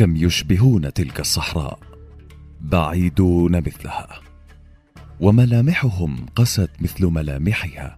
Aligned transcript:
كم 0.00 0.16
يشبهون 0.16 0.92
تلك 0.92 1.20
الصحراء؟ 1.20 1.78
بعيدون 2.60 3.56
مثلها. 3.56 4.20
وملامحهم 5.20 6.26
قست 6.36 6.70
مثل 6.80 7.06
ملامحها. 7.06 7.96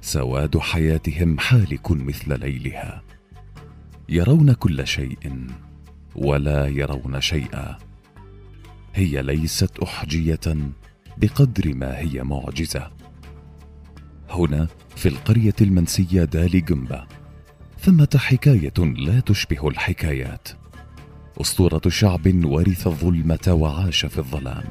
سواد 0.00 0.58
حياتهم 0.58 1.38
حالك 1.38 1.90
مثل 1.90 2.40
ليلها. 2.40 3.02
يرون 4.08 4.52
كل 4.52 4.86
شيء 4.86 5.46
ولا 6.14 6.66
يرون 6.66 7.20
شيئا. 7.20 7.78
هي 8.94 9.22
ليست 9.22 9.78
أحجية 9.78 10.70
بقدر 11.16 11.74
ما 11.74 11.98
هي 11.98 12.22
معجزة. 12.22 12.90
هنا 14.30 14.68
في 14.96 15.08
القرية 15.08 15.56
المنسية 15.60 16.24
دالي 16.24 16.60
جنبه 16.60 17.06
ثمة 17.80 18.16
حكاية 18.16 18.78
لا 18.78 19.20
تشبه 19.20 19.68
الحكايات. 19.68 20.65
أسطورة 21.40 21.80
شعب 21.88 22.44
ورث 22.44 22.86
الظلمه 22.86 23.46
وعاش 23.48 24.06
في 24.06 24.18
الظلام. 24.18 24.64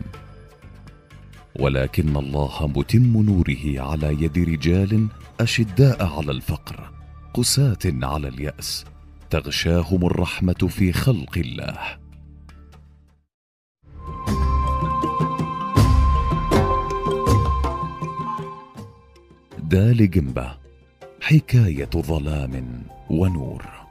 ولكن 1.60 2.18
الله 2.18 2.68
متم 2.68 3.22
نوره 3.22 3.90
على 3.90 4.24
يد 4.24 4.38
رجال 4.38 5.08
أشداء 5.40 6.06
على 6.06 6.32
الفقر 6.32 6.92
قساة 7.34 7.78
على 7.86 8.28
اليأس 8.28 8.86
تغشاهم 9.30 10.06
الرحمة 10.06 10.68
في 10.70 10.92
خلق 10.94 11.38
الله. 11.38 11.80
دال 19.60 20.12
جنبه 20.12 20.58
حكاية 21.22 21.90
ظلام 21.96 22.84
ونور. 23.10 23.85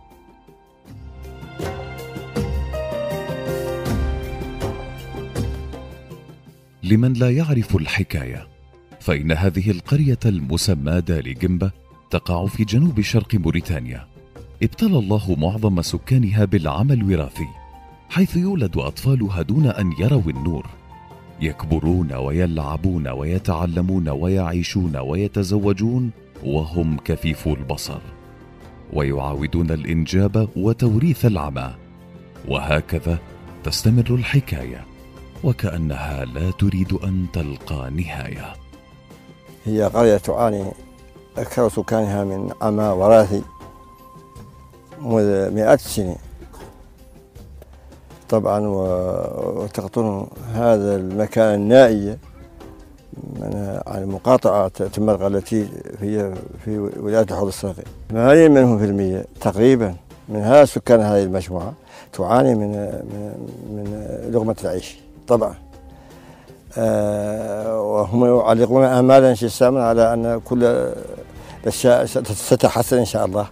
لمن 6.84 7.12
لا 7.12 7.30
يعرف 7.30 7.76
الحكاية. 7.76 8.48
فإن 9.00 9.32
هذه 9.32 9.70
القرية 9.70 10.18
المسماة 10.26 10.98
دال 10.98 11.38
جنبه 11.38 11.70
تقع 12.10 12.46
في 12.46 12.64
جنوب 12.64 13.00
شرق 13.00 13.34
موريتانيا. 13.34 14.06
ابتلى 14.62 14.98
الله 14.98 15.36
معظم 15.38 15.82
سكانها 15.82 16.44
بالعمى 16.44 16.94
الوراثي 16.94 17.46
حيث 18.08 18.36
يولد 18.36 18.78
أطفالها 18.78 19.42
دون 19.42 19.66
أن 19.66 19.92
يروا 19.98 20.30
النور. 20.30 20.66
يكبرون 21.40 22.12
ويلعبون 22.12 23.08
ويتعلمون 23.08 24.08
ويعيشون 24.08 24.96
ويتزوجون 24.96 26.10
وهم 26.44 26.96
كفيفو 26.96 27.54
البصر. 27.54 28.00
ويعاودون 28.92 29.70
الإنجاب 29.70 30.48
وتوريث 30.56 31.26
العمى. 31.26 31.74
وهكذا 32.48 33.18
تستمر 33.64 34.14
الحكاية. 34.14 34.93
وكأنها 35.44 36.24
لا 36.24 36.50
تريد 36.50 36.92
أن 36.92 37.26
تلقى 37.32 37.90
نهاية. 37.90 38.54
هي 39.64 39.82
قرية 39.82 40.16
تعاني 40.16 40.64
أكثر 41.38 41.68
سكانها 41.68 42.24
من 42.24 42.52
عمى 42.62 42.84
وراثي 42.84 43.42
منذ 45.00 45.50
مئات 45.50 45.80
السنين. 45.80 46.16
طبعا 48.28 48.60
وتقطن 48.66 50.26
هذا 50.54 50.96
المكان 50.96 51.54
النائي 51.54 52.18
عن 53.86 54.02
المقاطعة 54.02 54.68
تمرغ 54.68 55.26
التي 55.26 55.68
هي 56.00 56.34
في 56.64 56.78
ولاية 56.78 57.22
الحوض 57.22 57.46
الصغير 57.46 57.86
80 58.10 58.50
منهم 58.50 58.78
في 58.78 58.84
المية 58.84 59.24
تقريبا 59.40 59.94
من 60.28 60.40
هذا 60.40 60.64
سكان 60.64 61.00
هذه 61.00 61.22
المجموعة 61.22 61.72
تعاني 62.12 62.54
من 62.54 62.70
من, 62.70 63.34
من 63.70 64.30
لقمة 64.32 64.56
العيش. 64.64 64.98
طبعا. 65.28 65.54
آه 66.78 67.82
وهم 67.82 68.24
يعلقون 68.24 68.84
آمالا 68.84 69.34
شساما 69.34 69.82
على 69.84 70.14
أن 70.14 70.40
كل 70.44 70.92
الأشياء 71.62 72.04
ستتحسن 72.06 72.98
إن 72.98 73.04
شاء 73.04 73.24
الله. 73.26 73.46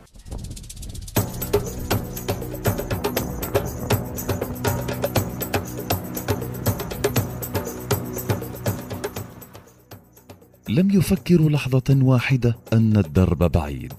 لم 10.69 10.91
يفكروا 10.91 11.51
لحظة 11.51 11.99
واحدة 12.03 12.57
أن 12.73 12.97
الدرب 12.97 13.53
بعيد 13.53 13.93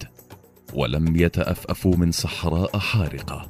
ولم 0.74 1.16
يتأفأفوا 1.16 1.96
من 1.96 2.12
صحراء 2.12 2.78
حارقة. 2.78 3.46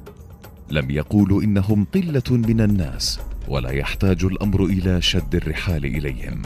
لم 0.69 0.91
يقولوا 0.91 1.43
إنهم 1.43 1.85
قلة 1.93 2.23
من 2.29 2.61
الناس 2.61 3.19
ولا 3.47 3.69
يحتاج 3.69 4.23
الأمر 4.23 4.65
إلى 4.65 5.01
شد 5.01 5.35
الرحال 5.35 5.85
إليهم. 5.85 6.41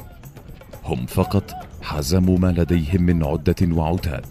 هم 0.84 1.06
فقط 1.06 1.52
حزموا 1.82 2.38
ما 2.38 2.52
لديهم 2.52 3.02
من 3.02 3.26
عدة 3.26 3.76
وعتاد 3.76 4.26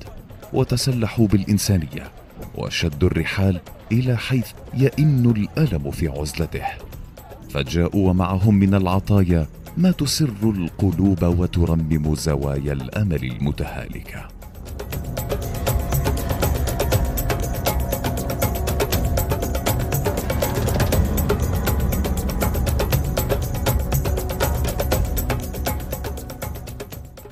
وتسلحوا 0.52 1.26
بالإنسانية 1.26 2.10
وشدوا 2.54 3.08
الرحال 3.08 3.60
إلى 3.92 4.16
حيث 4.16 4.46
يئن 4.74 5.30
الألم 5.36 5.90
في 5.90 6.08
عزلته. 6.08 6.64
فجاءوا 7.50 8.10
ومعهم 8.10 8.54
من 8.54 8.74
العطايا 8.74 9.46
ما 9.76 9.90
تسر 9.90 10.30
القلوب 10.42 11.22
وترمم 11.22 12.14
زوايا 12.14 12.72
الأمل 12.72 13.24
المتهالكة. 13.24 14.37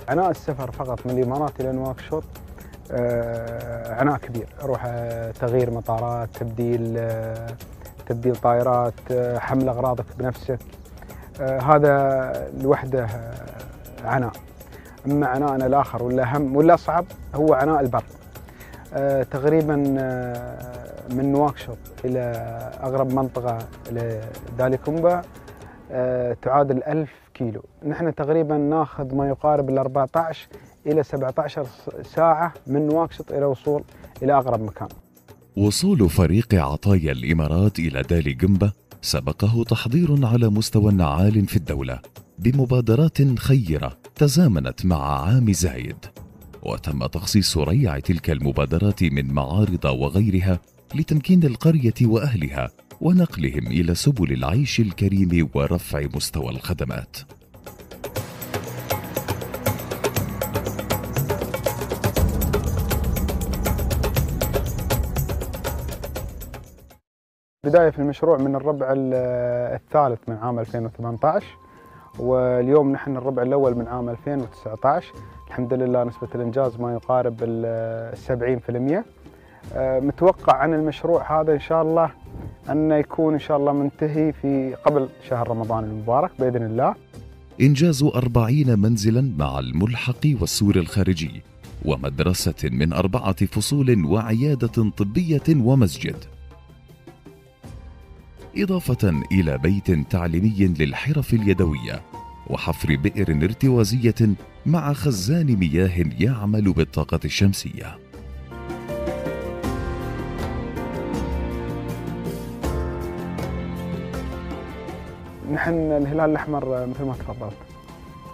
عناء 0.08 0.30
السفر 0.30 0.70
فقط 0.70 1.06
من 1.06 1.18
الإمارات 1.18 1.60
إلى 1.60 1.72
نواكشوط 1.72 2.24
آه، 2.92 3.94
عناء 3.94 4.16
كبير 4.16 4.46
أروح 4.62 4.82
آه، 4.86 5.30
تغيير 5.30 5.70
مطارات 5.70 6.28
تبديل 6.34 6.94
آه، 6.98 7.46
تبديل 8.08 8.36
طائرات 8.36 8.94
حمل 9.38 9.68
أغراضك 9.68 10.04
بنفسك. 10.18 10.58
هذا 11.40 12.32
لوحده 12.60 13.06
عناء 14.04 14.32
أما 15.06 15.26
عناءنا 15.26 15.66
الآخر 15.66 16.02
ولا 16.02 16.36
هم 16.36 16.56
ولا 16.56 16.74
أصعب 16.74 17.04
هو 17.34 17.54
عناء 17.54 17.80
البر. 17.80 18.04
تقريبا 19.30 19.76
من 21.10 21.32
نواكشوط 21.32 21.78
إلى 22.04 22.20
أغرب 22.82 23.12
منطقة 23.12 23.58
لداليكومبا 23.90 25.22
تعادل 26.42 26.82
ألف 26.82 27.10
كيلو. 27.34 27.64
نحن 27.86 28.14
تقريبا 28.14 28.58
ناخذ 28.58 29.14
ما 29.14 29.28
يقارب 29.28 29.70
ال 29.70 29.78
14 29.78 30.48
إلى 30.86 31.02
17 31.02 31.66
ساعة 32.02 32.54
من 32.66 32.86
نواكشوط 32.86 33.32
إلى 33.32 33.44
وصول 33.44 33.84
إلى 34.22 34.38
أقرب 34.38 34.62
مكان. 34.62 34.88
وصول 35.56 36.10
فريق 36.10 36.54
عطايا 36.54 37.12
الإمارات 37.12 37.78
إلى 37.78 38.02
دالي 38.02 38.32
جنبة 38.32 38.72
سبقه 39.02 39.64
تحضير 39.64 40.26
على 40.26 40.48
مستوى 40.48 41.02
عال 41.02 41.46
في 41.46 41.56
الدولة 41.56 42.00
بمبادرات 42.38 43.38
خيرة 43.38 43.98
تزامنت 44.14 44.86
مع 44.86 45.22
عام 45.22 45.52
زايد. 45.52 45.96
وتم 46.62 47.06
تخصيص 47.06 47.58
ريع 47.58 47.98
تلك 47.98 48.30
المبادرات 48.30 49.02
من 49.02 49.34
معارض 49.34 49.84
وغيرها 49.84 50.60
لتمكين 50.94 51.44
القرية 51.44 51.94
وأهلها 52.02 52.70
ونقلهم 53.00 53.66
إلى 53.66 53.94
سبل 53.94 54.32
العيش 54.32 54.80
الكريم 54.80 55.50
ورفع 55.54 56.06
مستوى 56.14 56.50
الخدمات. 56.50 57.16
بداية 67.64 67.90
في 67.90 67.98
المشروع 67.98 68.38
من 68.38 68.54
الربع 68.54 68.86
الثالث 68.96 70.28
من 70.28 70.36
عام 70.36 70.58
2018 70.58 71.46
واليوم 72.18 72.92
نحن 72.92 73.16
الربع 73.16 73.42
الأول 73.42 73.74
من 73.74 73.88
عام 73.88 74.08
2019 74.08 75.12
الحمد 75.48 75.74
لله 75.74 76.04
نسبة 76.04 76.28
الإنجاز 76.34 76.80
ما 76.80 76.92
يقارب 76.94 77.36
ال 77.42 78.12
70% 78.16 79.04
آه، 79.74 80.00
متوقع 80.00 80.56
عن 80.56 80.74
المشروع 80.74 81.40
هذا 81.40 81.52
إن 81.52 81.60
شاء 81.60 81.82
الله 81.82 82.10
أنه 82.70 82.94
يكون 82.94 83.34
إن 83.34 83.40
شاء 83.40 83.56
الله 83.56 83.72
منتهي 83.72 84.32
في 84.32 84.74
قبل 84.84 85.08
شهر 85.28 85.48
رمضان 85.48 85.84
المبارك 85.84 86.30
بإذن 86.38 86.62
الله. 86.66 86.94
إنجاز 87.60 88.02
أربعين 88.02 88.78
منزلا 88.78 89.32
مع 89.38 89.58
الملحق 89.58 90.26
والسور 90.40 90.76
الخارجي 90.76 91.42
ومدرسة 91.84 92.68
من 92.70 92.92
أربعة 92.92 93.46
فصول 93.46 94.04
وعيادة 94.04 94.90
طبية 94.90 95.42
ومسجد. 95.48 96.16
إضافة 98.56 99.22
إلى 99.32 99.58
بيت 99.58 100.10
تعليمي 100.10 100.74
للحرف 100.78 101.34
اليدوية 101.34 102.02
وحفر 102.46 102.96
بئر 102.96 103.44
ارتوازية 103.44 104.34
مع 104.66 104.92
خزان 104.92 105.56
مياه 105.56 106.04
يعمل 106.18 106.72
بالطاقة 106.72 107.20
الشمسية. 107.24 107.98
نحن 115.56 115.72
الهلال 115.72 116.30
الأحمر 116.30 116.86
مثل 116.86 117.04
ما 117.04 117.14
تفضلت. 117.18 117.56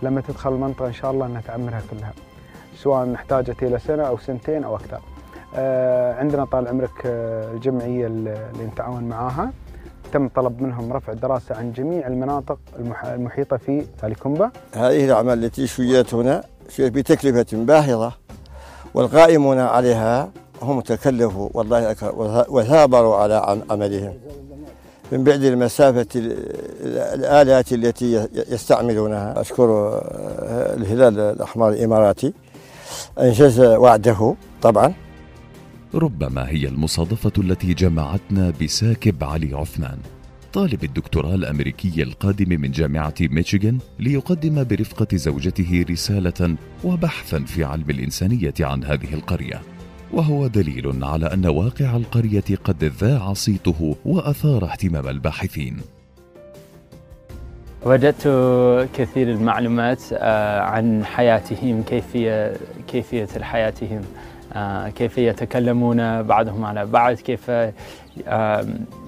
لما 0.02 0.20
تدخل 0.20 0.52
المنطقة 0.52 0.86
إن 0.86 0.92
شاء 0.92 1.10
الله 1.10 1.26
أنها 1.26 1.40
تعمرها 1.40 1.82
كلها 1.90 2.12
سواء 2.76 3.14
احتاجت 3.14 3.62
إلى 3.62 3.78
سنة 3.78 4.02
أو 4.02 4.18
سنتين 4.18 4.64
أو 4.64 4.76
أكثر. 4.76 5.00
آه، 5.56 6.14
عندنا 6.14 6.44
طال 6.44 6.68
عمرك 6.68 7.06
آه، 7.06 7.52
الجمعية 7.52 8.06
اللي 8.06 8.50
نتعاون 8.72 9.04
معاها. 9.04 9.52
تم 10.12 10.28
طلب 10.28 10.62
منهم 10.62 10.92
رفع 10.92 11.12
الدراسة 11.12 11.54
عن 11.56 11.72
جميع 11.72 12.06
المناطق 12.06 12.58
المحيطة 13.04 13.56
في 13.56 13.86
تالي 14.00 14.14
كومبا 14.14 14.50
هذه 14.74 15.04
الأعمال 15.04 15.44
التي 15.44 15.66
شيدت 15.66 16.14
هنا 16.14 16.44
بتكلفة 16.78 17.46
باهظة 17.52 18.12
والقائمون 18.94 19.58
عليها 19.58 20.30
هم 20.62 20.80
تكلفوا 20.80 21.48
والله 21.54 21.96
وثابروا 22.48 23.16
على 23.16 23.62
عملهم. 23.70 24.14
من 25.12 25.24
بعد 25.24 25.44
المسافة 25.44 26.06
الآلات 27.14 27.72
التي 27.72 28.28
يستعملونها. 28.50 29.40
أشكر 29.40 29.64
آه، 29.64 30.76
الهلال 30.76 31.20
الأحمر 31.20 31.68
الإماراتي. 31.68 32.32
أنجز 33.20 33.60
وعده 33.60 34.34
طبعا. 34.62 34.94
ربما 35.94 36.48
هي 36.48 36.68
المصادفة 36.68 37.32
التي 37.38 37.74
جمعتنا 37.74 38.52
بساكب 38.62 39.24
علي 39.24 39.54
عثمان 39.54 39.98
طالب 40.52 40.84
الدكتوراه 40.84 41.34
الأمريكي 41.34 42.02
القادم 42.02 42.60
من 42.60 42.70
جامعة 42.70 43.14
ميشيغان 43.20 43.78
ليقدم 43.98 44.64
برفقة 44.64 45.16
زوجته 45.16 45.84
رسالة 45.90 46.56
وبحثا 46.84 47.44
في 47.44 47.64
علم 47.64 47.90
الإنسانية 47.90 48.54
عن 48.60 48.84
هذه 48.84 49.14
القرية. 49.14 49.62
وهو 50.12 50.46
دليل 50.46 51.04
على 51.04 51.26
أن 51.26 51.46
واقع 51.46 51.96
القرية 51.96 52.44
قد 52.64 52.84
ذاع 52.84 53.32
صيته 53.32 53.96
وأثار 54.04 54.64
اهتمام 54.64 55.08
الباحثين. 55.08 55.76
وجدت 57.86 58.22
كثير 58.94 59.30
المعلومات 59.30 60.02
آه، 60.12 60.60
عن 60.60 61.04
حياتهم 61.04 61.82
كيفية 61.82 62.54
كيفية 62.88 63.28
حياتهم 63.42 64.00
آه، 64.52 64.88
كيف 64.88 65.18
يتكلمون 65.18 66.22
بعضهم 66.22 66.64
على 66.64 66.86
بعض 66.86 67.14
كيف 67.14 67.50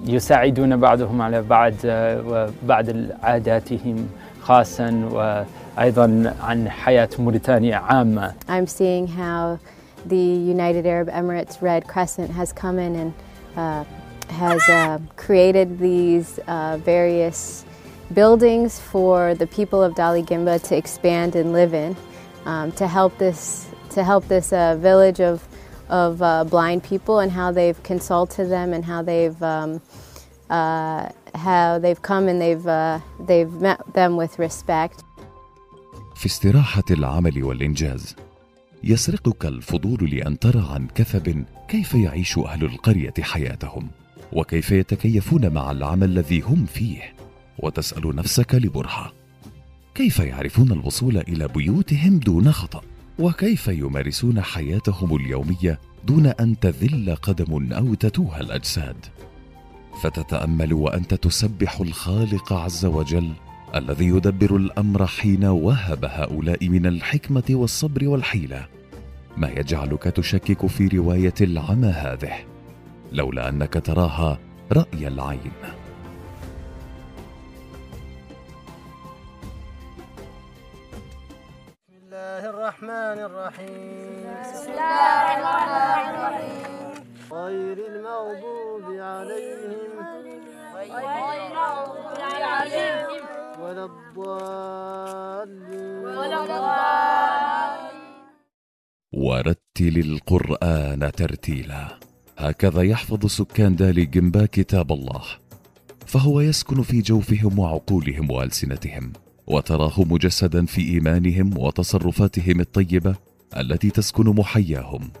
يساعدون 0.05 0.77
بعضهم 0.77 1.21
على 1.21 1.41
بعض 1.41 1.73
آه، 1.85 2.49
وبعض 2.63 2.85
عاداتهم 3.23 4.07
خاصة 4.41 5.09
وأيضا 5.77 6.33
عن 6.43 6.69
حياة 6.69 7.09
موريتانيا 7.19 7.75
عامة. 7.75 8.33
I'm 8.49 8.67
seeing 8.67 9.07
how 9.07 9.57
the 10.06 10.16
United 10.16 10.86
Arab 10.86 11.08
Emirates 11.08 11.60
Red 11.60 11.86
Crescent 11.86 12.30
has 12.30 12.52
come 12.52 12.78
in 12.78 12.94
and 12.96 13.14
uh, 13.56 13.84
has 14.28 14.62
uh, 14.68 14.98
created 15.16 15.78
these 15.78 16.38
uh, 16.46 16.78
various 16.82 17.64
buildings 18.14 18.80
for 18.80 19.34
the 19.34 19.46
people 19.46 19.82
of 19.82 19.94
Dali 19.94 20.24
Gimba 20.24 20.62
to 20.68 20.76
expand 20.76 21.36
and 21.36 21.52
live 21.52 21.74
in 21.74 21.96
um, 22.46 22.72
to 22.72 22.86
help 22.86 23.16
this 23.18 23.68
to 23.90 24.04
help 24.04 24.26
this 24.28 24.52
uh, 24.52 24.76
village 24.76 25.20
of 25.20 25.46
of 25.88 26.22
uh, 26.22 26.44
blind 26.44 26.82
people 26.84 27.18
and 27.18 27.32
how 27.32 27.50
they've 27.50 27.80
consulted 27.82 28.46
them 28.48 28.72
and 28.72 28.84
how 28.84 29.02
they've 29.02 29.42
um, 29.42 29.80
uh, 30.48 31.08
how 31.34 31.78
they've 31.78 32.02
come 32.02 32.28
and 32.28 32.40
they've 32.40 32.66
they've 33.26 33.52
met 33.60 33.80
them 33.94 34.16
with 34.16 34.38
respect. 34.38 35.04
في 36.14 36.26
استراحة 36.26 36.84
العمل 36.90 37.44
والإنجاز 37.44 38.16
يسرقك 38.85 39.45
الفضول 39.45 40.09
لأن 40.09 40.39
ترى 40.39 40.67
عن 40.69 40.87
كثب 40.87 41.45
كيف 41.67 41.93
يعيش 41.93 42.37
أهل 42.37 42.63
القرية 42.63 43.13
حياتهم 43.21 43.87
وكيف 44.33 44.71
يتكيفون 44.71 45.53
مع 45.53 45.71
العمل 45.71 46.09
الذي 46.09 46.41
هم 46.41 46.65
فيه 46.65 47.13
وتسأل 47.59 48.15
نفسك 48.15 48.55
لبرهة 48.55 49.13
كيف 49.95 50.19
يعرفون 50.19 50.71
الوصول 50.71 51.17
إلى 51.17 51.47
بيوتهم 51.47 52.19
دون 52.19 52.51
خطأ 52.51 52.81
وكيف 53.19 53.67
يمارسون 53.67 54.41
حياتهم 54.41 55.15
اليومية 55.15 55.79
دون 56.03 56.27
أن 56.27 56.59
تذل 56.59 57.15
قدم 57.15 57.73
أو 57.73 57.93
تتوه 57.93 58.39
الأجساد؟ 58.39 58.97
فتتأمل 60.01 60.73
وأنت 60.73 61.13
تسبح 61.13 61.79
الخالق 61.81 62.53
عز 62.53 62.85
وجل 62.85 63.31
الذي 63.75 64.05
يدبر 64.05 64.55
الأمر 64.55 65.07
حين 65.07 65.45
وهب 65.45 66.05
هؤلاء 66.05 66.69
من 66.69 66.85
الحكمة 66.85 67.43
والصبر 67.49 68.07
والحيلة. 68.07 68.67
ما 69.37 69.49
يجعلك 69.49 70.03
تشكك 70.03 70.65
في 70.65 70.87
رواية 70.87 71.33
العمى 71.41 71.87
هذه 71.87 72.33
لولا 73.11 73.49
أنك 73.49 73.73
تراها 73.73 74.39
رأي 74.71 75.07
العين. 75.07 75.51
بسم 81.87 81.95
الله 82.05 82.49
الرحمن 82.49 83.17
الرحيم. 83.27 84.23
بسم 84.41 84.71
الله 84.71 85.37
الرحمن 85.37 86.15
الرحيم. 86.15 86.91
غير 87.31 87.77
المغضوب 87.91 88.85
عليهم. 88.99 89.91
غير 90.75 90.97
المغضوب 91.47 92.19
عليهم. 92.41 93.34
ولا 93.65 93.85
الضالين. 93.85 95.55
ولا 96.05 96.43
الضالين. 96.43 97.95
ورتل 99.13 99.97
القرآن 99.97 101.11
ترتيلا. 101.11 101.99
هكذا 102.37 102.81
يحفظ 102.81 103.25
سكان 103.25 103.75
دالي 103.75 104.05
جنبا 104.05 104.45
كتاب 104.45 104.91
الله. 104.91 105.23
فهو 106.05 106.41
يسكن 106.41 106.81
في 106.81 107.01
جوفهم 107.01 107.59
وعقولهم 107.59 108.31
وألسنتهم 108.31 109.13
وتراه 109.47 109.93
مجسدا 109.97 110.65
في 110.65 110.81
إيمانهم 110.81 111.57
وتصرفاتهم 111.57 112.59
الطيبة 112.59 113.15
التي 113.57 113.89
تسكن 113.89 114.25
محياهم. 114.25 115.11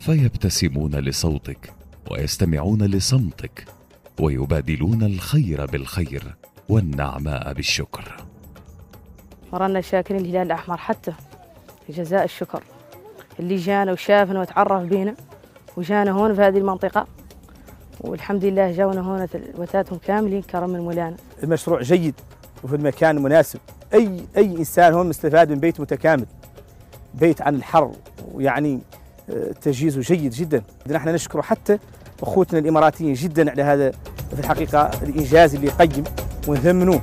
فيبتسمون 0.00 0.94
لصوتك 0.94 1.72
ويستمعون 2.10 2.82
لصمتك 2.82 3.64
ويبادلون 4.20 5.02
الخير 5.02 5.66
بالخير. 5.66 6.34
والنعماء 6.72 7.52
بالشكر. 7.52 8.24
مرنا 9.52 9.80
شاكرين 9.80 10.20
الهلال 10.20 10.46
الأحمر 10.46 10.76
حتى 10.76 11.12
في 11.86 11.92
جزاء 11.92 12.24
الشكر. 12.24 12.62
اللي 13.40 13.56
جانا 13.56 13.92
وشافنا 13.92 14.40
وتعرف 14.40 14.82
بينا 14.82 15.14
وجانا 15.76 16.10
هون 16.10 16.34
في 16.34 16.40
هذه 16.40 16.58
المنطقة 16.58 17.06
والحمد 18.00 18.44
لله 18.44 18.72
جاونا 18.72 19.00
هون 19.00 19.28
وتاتهم 19.58 19.98
كاملين 19.98 20.42
كرم 20.42 20.70
من 20.70 20.80
مولانا 20.80 21.16
المشروع 21.42 21.82
جيد 21.82 22.14
وفي 22.64 22.76
المكان 22.76 23.16
المناسب 23.16 23.60
أي 23.94 24.24
أي 24.36 24.56
إنسان 24.56 24.92
هون 24.92 25.08
مستفاد 25.08 25.50
من 25.50 25.60
بيت 25.60 25.80
متكامل. 25.80 26.26
بيت 27.14 27.42
عن 27.42 27.54
الحر 27.54 27.92
ويعني 28.32 28.80
آه، 29.30 29.52
تجهيزه 29.52 30.00
جيد 30.00 30.32
جدا. 30.32 30.62
نحن 30.86 31.08
نشكر 31.08 31.42
حتى 31.42 31.78
أخوتنا 32.22 32.58
الإماراتيين 32.58 33.14
جدا 33.14 33.50
على 33.50 33.62
هذا 33.62 33.90
في 34.34 34.40
الحقيقة 34.40 34.90
الإنجاز 35.02 35.54
اللي 35.54 35.68
قيم 35.68 36.04
ونثمنوه 36.48 37.02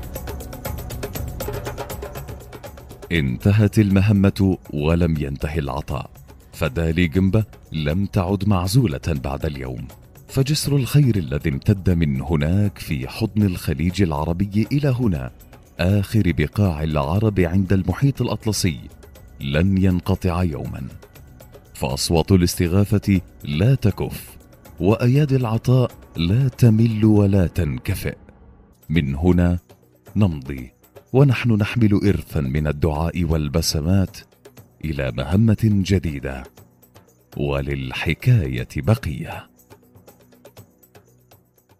انتهت 3.11 3.79
المهمة 3.79 4.57
ولم 4.73 5.15
ينتهي 5.19 5.59
العطاء 5.59 6.09
فدالي 6.53 7.07
جنبة 7.07 7.43
لم 7.71 8.05
تعد 8.05 8.47
معزولة 8.47 9.01
بعد 9.07 9.45
اليوم. 9.45 9.87
فجسر 10.27 10.75
الخير 10.75 11.15
الذي 11.15 11.49
امتد 11.49 11.89
من 11.89 12.21
هناك 12.21 12.77
في 12.77 13.07
حضن 13.07 13.43
الخليج 13.43 14.01
العربي 14.01 14.67
إلى 14.71 14.87
هنا. 14.99 15.31
آخر 15.79 16.33
بقاع 16.37 16.83
العرب 16.83 17.39
عند 17.39 17.73
المحيط 17.73 18.21
الأطلسي 18.21 18.79
لن 19.41 19.83
ينقطع 19.83 20.43
يوما. 20.43 20.81
فأصوات 21.73 22.31
الاستغاثة 22.31 23.21
لا 23.43 23.75
تكف 23.75 24.37
وأيادي 24.79 25.35
العطاء 25.35 25.91
لا 26.15 26.47
تمل 26.47 27.05
ولا 27.05 27.47
تنكفئ. 27.47 28.15
من 28.89 29.15
هنا 29.15 29.59
نمضي. 30.15 30.71
ونحن 31.13 31.51
نحمل 31.51 31.93
إرثا 31.93 32.41
من 32.41 32.67
الدعاء 32.67 33.23
والبسمات 33.23 34.17
إلى 34.85 35.11
مهمة 35.11 35.57
جديدة. 35.63 36.43
وللحكاية 37.37 38.67
بقية. 38.77 39.48